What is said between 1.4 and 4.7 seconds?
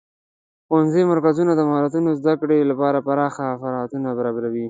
د مهارتونو زدهکړې لپاره پراخه فرصتونه برابروي.